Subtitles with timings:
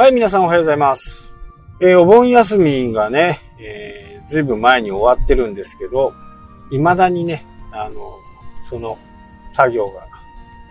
[0.00, 1.32] はい、皆さんおはようございます。
[1.80, 6.14] えーお盆休みがね、えーずいぶん前に終わってるんですけど、
[6.70, 8.14] 未だにね、あの、
[8.70, 8.96] その
[9.52, 10.06] 作業が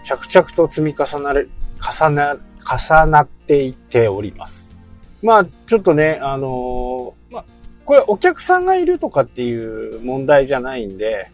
[0.06, 1.46] 着々と積み重なれ、
[1.78, 4.80] 重な、重なっていっております。
[5.22, 7.46] まあ、ちょっとね、あのーまあ、
[7.84, 11.30] これお客さんがいるとかっていう問題じゃないんで、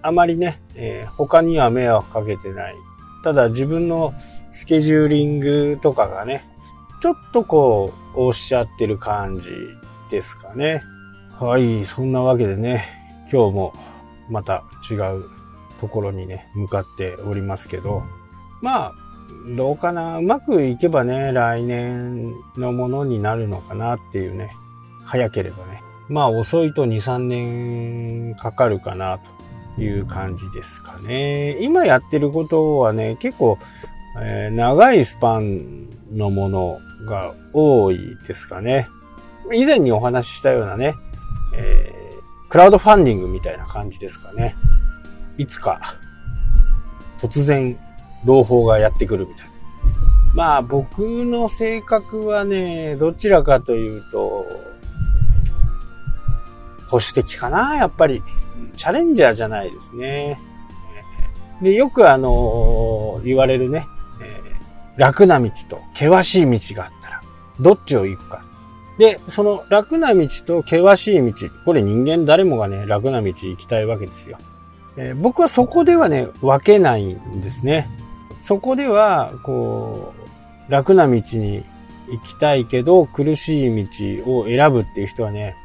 [0.00, 2.74] あまりね、えー他には迷惑かけてない。
[3.22, 4.14] ただ自分の
[4.50, 6.48] スケジューリングとかがね、
[7.04, 9.50] ちょっとこう、おっしゃってる感じ
[10.10, 10.82] ですかね。
[11.38, 12.88] はい、そんなわけでね、
[13.30, 13.74] 今日も
[14.30, 15.24] また違う
[15.78, 18.02] ところにね、向かっておりますけど、
[18.62, 18.94] まあ、
[19.54, 24.56] どうかな、うまくいけばね、来年のものになるのかなっていうね、
[25.04, 25.82] 早ければね。
[26.08, 29.20] まあ遅いと2、3年かかるかな
[29.76, 31.58] という感じですかね。
[31.60, 33.58] 今やってることはね、結構、
[34.22, 38.88] えー長いスパンのものが多いですかね。
[39.52, 40.94] 以前にお話ししたようなね、
[41.56, 42.04] えー
[42.54, 44.54] クラウドファンディングみたいな感じですかね。
[45.38, 45.96] いつか、
[47.20, 47.76] 突然、
[48.24, 49.52] 朗報がやってくるみたいな。
[50.34, 54.46] まあ僕の性格はね、どちらかというと、
[56.86, 58.22] 保守的かな、やっぱり。
[58.76, 60.38] チャレンジャーじゃないですね。
[61.60, 63.88] で、よくあの、言われるね、
[64.96, 67.22] 楽な道と険しい道があったら、
[67.60, 68.44] どっちを行くか。
[68.98, 74.38] で、その楽な道と険しい道、これ人間誰もがね、楽な道行きたいわけですよ。
[74.96, 77.88] えー僕はそこではね、分けないんですね。
[78.42, 80.12] そこでは、こ
[80.68, 81.64] う、楽な道に
[82.08, 83.86] 行きたいけど、苦しい
[84.24, 85.56] 道を選ぶっていう人はね、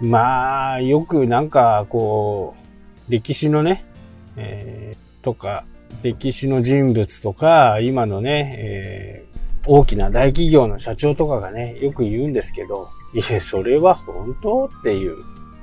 [0.00, 2.54] まあ、よくなんか、こ
[3.08, 3.84] う、歴史のね、
[4.36, 5.64] えーとか、
[6.02, 9.34] 歴史の人物とか、今のね、えー
[9.66, 15.16] 大きな大企業の社長とかがね、よく言うんですけど、いえ、それは本当っていう。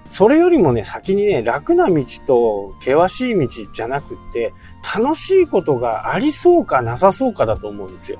[0.09, 4.53] それよりもね、先にね、楽な道と険しい道じゃなくって、
[4.95, 8.19] 楽しいことがありそうかなさそうかだと思うんですよ。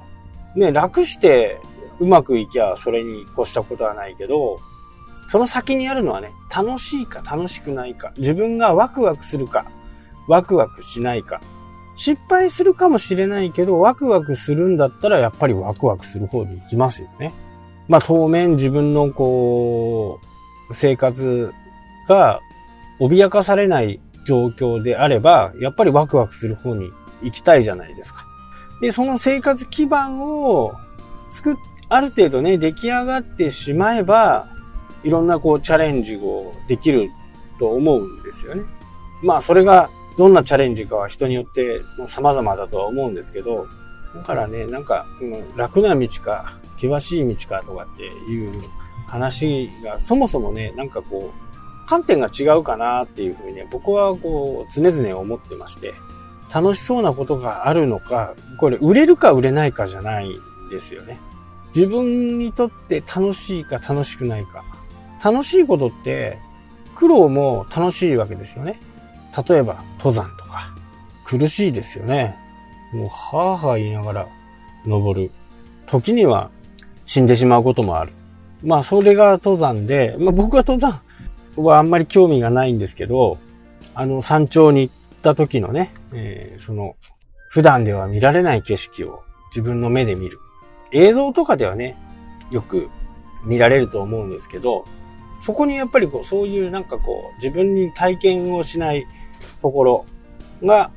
[0.55, 1.59] ね、楽して
[1.99, 4.59] うまくいきゃそれに越したことはないけど、
[5.27, 9.65] その先にあるのはね、楽しいか楽しくないか、自分がワクワクするか、
[10.27, 11.41] ワクワクしないか。
[12.03, 17.31] 失敗するかもしれないけど、ワクワクするんだったら、やっぱりワクワクする方に行きますよね。
[17.87, 20.19] まあ当面自分のこ
[20.71, 21.53] う、生活
[22.09, 22.41] が
[22.99, 26.89] 脅かされない状況であれば、やっぱりワクワクする方に
[27.21, 28.25] 行きたいじゃないですか。
[28.81, 30.73] で、その生活基盤を
[31.29, 31.55] 作っ、
[31.87, 34.47] ある程度ね、出来上がってしまえば、
[35.03, 37.11] いろんなこうチャレンジをできる
[37.59, 38.63] と思うんですよね。
[39.21, 43.67] まあそれがどんなチャレンジかは人によって様々だとは思うんですけど、
[44.15, 48.51] だからね、なんか、うん楽な道か、険しい道かとかっていう
[49.07, 55.93] 話がそもそもね、なんかこう、観点が違うかなっていうふうにね、僕はこう、常々思ってまして、
[56.53, 60.29] 楽しそうなことがあるのか、これ売れるか売れないかじゃない
[60.69, 61.19] ですよね。
[61.73, 64.63] 自分にとって楽しいか楽しくないか。
[65.23, 66.39] 楽しいことって、
[66.95, 68.79] 苦労も楽しいわけですよね。
[69.47, 70.73] 例えば、登山とか。
[71.25, 72.37] 苦しいですよね。
[72.93, 74.27] もう、はぁはぁ言いながら
[74.85, 75.31] 登る。
[75.87, 76.49] 時には
[77.05, 78.13] 死んでしまうこともある。
[78.63, 81.01] まあ、それが登山で、まあ僕は登山
[81.55, 83.37] はあんまり興味がないんですけど、
[83.93, 86.95] あの、山頂に行った時のね、えーその、
[87.49, 90.39] 普段では見られない景色を自分の目で見る。
[90.93, 91.97] 映像とかではね、
[92.49, 92.89] よく
[93.45, 94.85] 見られると思うんですけど、
[95.41, 99.05] そこにやっぱりこう、そういうなんかこう、自分に体験をしない
[99.61, 100.05] ところ
[100.63, 100.91] が、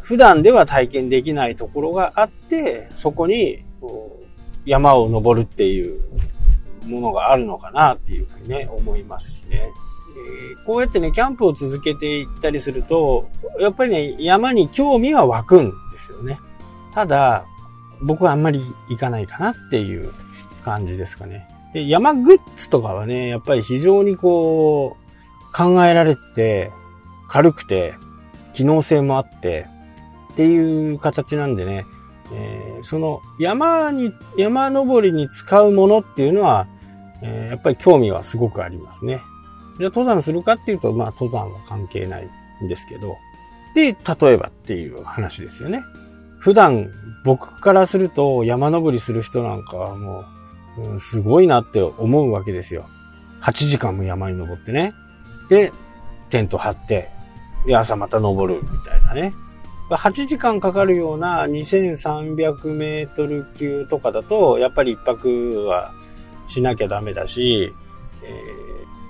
[0.00, 3.64] 普段では体験できないところがあって、そこに
[4.64, 6.00] 山を登るっていう
[6.86, 9.70] ものがあるのかなっていうふうにね、思いますしね。
[10.10, 13.28] えこうやってね、キャンプを続けていったりすると、
[13.60, 16.38] やっぱりね、山に興味は湧くんですよね。
[16.94, 17.44] ただ、
[18.02, 20.12] 僕はあんまり行かないかなっていう
[20.64, 21.48] 感じですかね。
[21.72, 26.72] で、山グッズとかはね、やっぱり非常にこう、考えられてて、
[27.30, 27.94] 軽くて、
[28.54, 29.66] 機能性もあって、
[30.32, 31.86] っていう形なんでね、
[32.32, 36.66] えーその山に、山登りに使うものっていうのは、
[37.22, 39.20] えーやっぱり興味はすごくありますね。
[39.78, 42.28] じゃあ登山するかっていうと、まあ登山は関係ない
[42.64, 43.16] んですけど。
[43.74, 45.82] で、例えばっていう話ですよね。
[46.38, 46.88] 普段
[47.24, 50.24] 僕からすると山登りする人なんかはも
[50.78, 52.86] う、うんすごいなって思うわけですよ。
[53.42, 54.94] 8時間も山に登ってね。
[55.48, 55.72] で、
[56.30, 57.10] テント張って、
[57.66, 59.34] で、朝また登るみたいなね。
[59.90, 65.92] 8時間かかるような2300メートル級とかだと、やっぱり一泊は
[66.48, 67.74] しなきゃダメだし、
[68.22, 68.26] え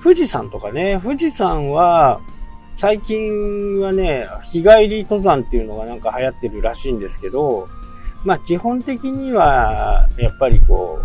[0.00, 2.20] ー、富士山とかね、富士山は、
[2.76, 7.69] 最近はね、日帰り登山っていうのがなんか流行ってるらしいんですけど、
[8.25, 10.99] まあ基本的には、やっぱりこ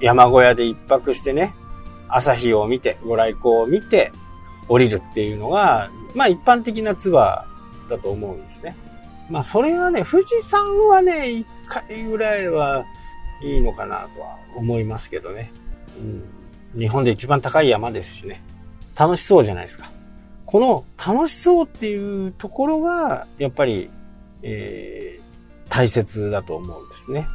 [0.00, 1.54] う、山小屋で一泊してね、
[2.08, 4.12] 朝日を見て、ご来光を見て、
[4.68, 8.76] 降りるっていうのが、まあ一般的なツアーだと思うんですね。
[9.30, 12.84] まあそれはね、富士山はね、一回ぐらいは
[13.42, 15.52] いいのかなとは思いますけどね。
[15.98, 16.80] うん。
[16.80, 18.42] 日本で一番高い山ですしね。
[18.96, 19.90] 楽しそうじゃないですか。
[20.46, 23.90] この楽しそうっていうところが、やっぱり、
[24.42, 27.26] えー、大切だと思うんですね。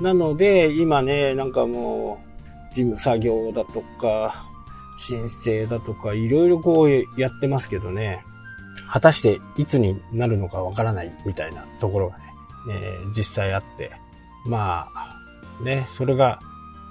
[0.00, 2.22] なので、今ね、なんかも
[2.70, 4.46] う、事務作業だとか、
[5.02, 8.24] 申請だとか、いろいろこうやってますけどね、
[8.90, 12.24] 果たしていつになるのかわからないみたいなところがね、
[12.70, 13.90] えー、実際あって、
[14.46, 16.40] まあ、ね、それが、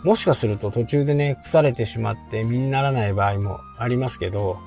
[0.03, 4.59] もしかすると途中でね、腐れてしまって身にならない場合もありますけど、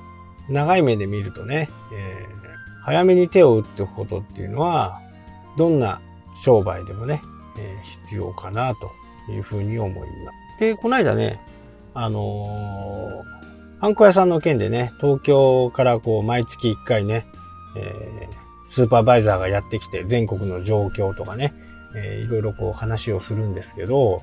[0.49, 5.01] 長い目で見るとね、えー、早めに手を打っておくことっていうのは、
[5.57, 6.01] どんな
[6.43, 7.21] 商売でもね、
[7.57, 8.91] えー、必要かなと
[9.31, 10.59] いうふうに思います。
[10.59, 11.39] で、この間ね、
[11.93, 17.27] あのー、ハンコ屋さんの件でね、東京からこう、毎月1回ね、
[17.77, 21.53] えー、スーパーバイザーがやってきて、全国の状況とかね、
[21.95, 24.21] えー、いろいろこう話をするんですけど、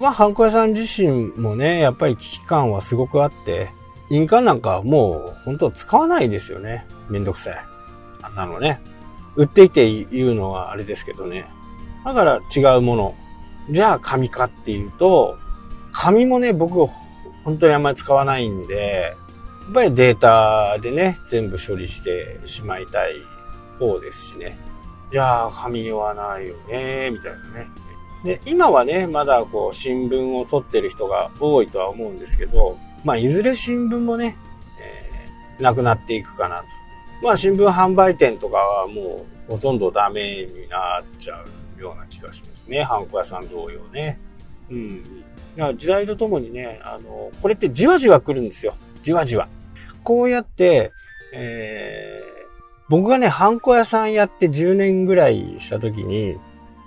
[0.00, 3.70] まあ、ハンコ屋さん自身もね、やっぱり危機感はすごくあって、
[4.10, 6.86] 印鑑なんかもう本当使わないですよね。
[7.08, 7.64] めんどくさい。
[8.22, 8.80] あんなのね。
[9.36, 11.46] 売っていて言うのはあれですけどね。
[12.04, 13.14] だから違うもの。
[13.70, 15.38] じゃあ紙かっていうと、
[15.92, 16.78] 紙もね、僕
[17.46, 19.14] 本当にあんまり使わないんで、
[19.62, 23.22] やっぱりデータでね、全部処理してしまいたい
[23.78, 24.58] 方ですしね。
[25.12, 27.68] じゃあ紙はないよね、みたいなね。
[28.24, 34.36] で、今はね、まだこう新聞を取ってる人が多いとは思うんですけど、まあ、いずれ新聞もね、
[34.80, 36.64] えー、なくなっていくかなと。
[37.22, 41.44] まあ、新聞販売店とかはもうほとんどダメになっちゃ
[41.78, 42.82] うような気がしますね。
[42.82, 44.18] ハンコ屋さん同様ね。
[44.68, 45.24] うん。
[45.76, 48.74] 時代とともにね、あの、これってじわじわ来るんですよ。
[49.02, 49.48] じわじわ。
[50.02, 50.92] こうやって、
[51.32, 52.46] えー、
[52.88, 56.36] 僕がね、ハンコ屋さんやって10年ぐらいした時に、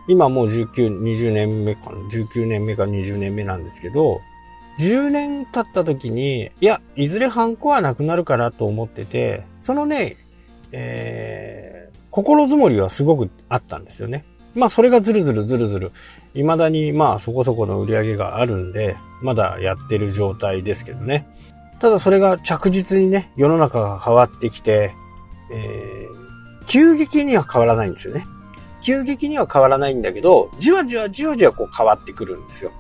[0.07, 4.21] 今もう19、20年目かな、19年目か20年目なんですけど、
[4.79, 10.17] 10年経った時に、いや、いずれハンコはなくなるからと思ってて、そのね、
[10.71, 14.25] えー、心づもりはすごくあったんですよね。
[14.59, 15.91] まあそれがずるずるずるずる、
[16.33, 21.27] 未だにまあそこそこの売り上げがあるんで、まだやってる状態ですけどね。
[21.79, 24.93] ただそれが着実にね、世の中が変わってきて、
[25.51, 28.27] えー、急激には変わらないんですよね。
[28.81, 32.71] 急激には変わらないんだけど、じわじわじわじわこう変わってくるんですよ。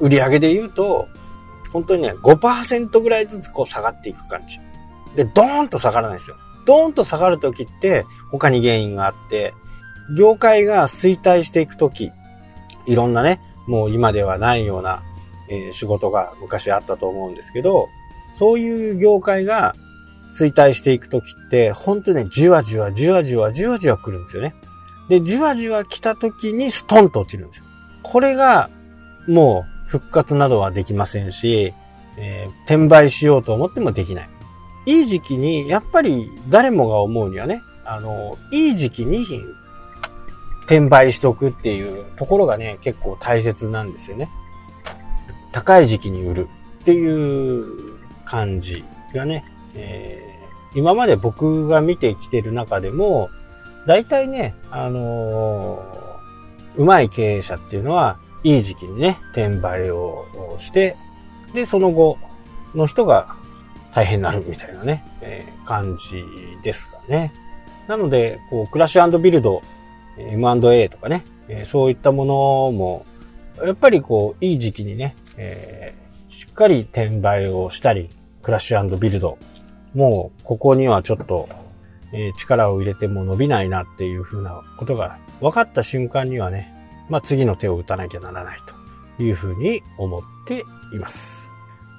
[0.00, 1.06] 売り上げで言うと、
[1.72, 4.58] 本当にね、5%ぐらいずつこう下がっていく感じ。
[5.14, 6.36] で、ドーンと下がらないですよ。
[6.66, 9.54] ドーンと下がるときって他に原因があって、
[10.16, 12.12] 業界が衰退していくとき、
[12.86, 15.02] いろんなね、もう今ではないような、
[15.48, 17.88] えー、仕事が昔あったと思うんですけど、
[18.36, 19.74] そういう業界が
[20.32, 24.54] 衰退していくときって、ほんとね、じわじわじわじわじわじわ来るんですよね。
[25.08, 27.64] で、じわじわ来たときにストンと落ちるんですよ。
[28.02, 28.70] これが、
[29.28, 31.74] もう、復活などはできませんし、
[32.16, 34.28] えー、転売しようと思ってもできない。
[34.86, 39.24] いい時期に、やっぱり誰もが思うにはね、あの、いい時期に
[40.70, 44.30] 転売しておくっていうところがね、結構大切なんですよね。
[45.50, 46.48] 高い時期に売る
[46.82, 53.30] っていう感じがね、えー、今まで僕が見てきてる中でも、
[53.88, 60.96] 大体ね、あのー、うまい経営者っていうのは、いい時期にね、転売をして、
[61.52, 62.16] で、その後
[62.76, 63.34] の人が
[63.92, 66.24] 大変になるみたいなね、えー、感じ
[66.62, 67.32] ですかね。
[67.88, 69.62] なので、こう、クラッシュビルド、
[70.32, 72.34] M&A とかね、え、そういったもの
[72.72, 73.06] も、
[73.64, 78.10] やっぱりこう、いい時期にね、えー、しっかり転売をしたり、
[78.42, 79.38] クラッシュビルド、
[79.94, 81.48] もう、ここにはちょっと、
[82.12, 86.72] えー、力を入れても伸びないなっていう風なことが分かった瞬間にはね、
[87.08, 88.58] まあ、次の手を打たなきゃならない
[89.16, 91.48] というふうに思っています。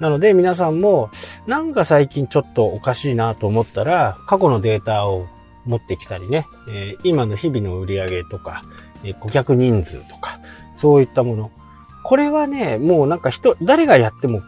[0.00, 1.10] なので皆さんも
[1.46, 5.28] なんか最近ちょっとおかしいなと思ったら過去のデータを
[5.64, 8.64] 持ってきたりね、えー、今の日々の売り上げとか、
[9.04, 10.40] えー、顧客人数とか、
[10.74, 11.50] そういったもの。
[12.04, 14.42] これはね、もうなんか人、誰がやっても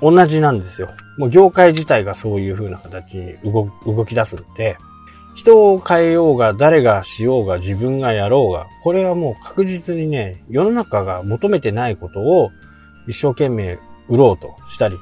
[0.00, 0.90] 同じなんですよ。
[1.18, 4.76] もう業界自体がそういう風な形に動動き出すんで、
[5.34, 12.50] 人を変えようが、誰がしようが、自分がやろうが、これはもう確実にね、世の中が求めてないことを
[13.06, 14.98] 一生懸命売ろうとしたり、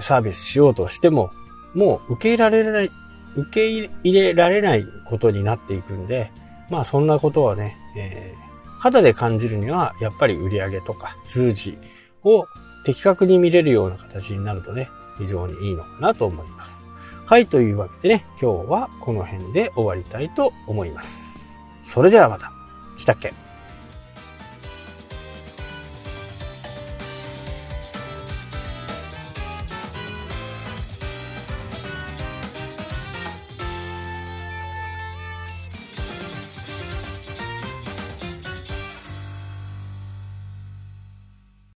[0.00, 1.30] サービスしようとしても、
[1.74, 2.90] もう受け入れられない、
[3.38, 6.30] 受け入れられないことになっていくんで、
[6.70, 11.78] まあそんなことはね、えー、肌で感じるにはやっぱり売り上げとか数字
[12.24, 12.46] を
[12.84, 16.84] 的確に見れるような形になるとね、非常にいいのかなと思います。
[17.26, 21.38] はい、というわけでね、今日はこの辺で終わりたいと思います。
[21.82, 22.52] それではまた。
[22.98, 23.47] したっけ